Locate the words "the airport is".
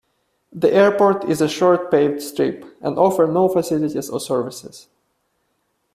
0.51-1.41